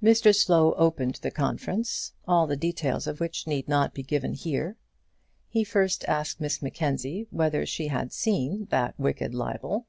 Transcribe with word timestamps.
Mr 0.00 0.32
Slow 0.32 0.74
opened 0.74 1.16
the 1.16 1.30
conference, 1.32 2.12
all 2.24 2.46
the 2.46 2.56
details 2.56 3.08
of 3.08 3.18
which 3.18 3.48
need 3.48 3.66
not 3.66 3.92
be 3.92 4.04
given 4.04 4.32
here. 4.34 4.76
He 5.48 5.64
first 5.64 6.04
asked 6.04 6.40
Miss 6.40 6.62
Mackenzie 6.62 7.26
whether 7.30 7.66
she 7.66 7.88
had 7.88 8.12
seen 8.12 8.66
that 8.70 8.96
wicked 8.96 9.34
libel. 9.34 9.88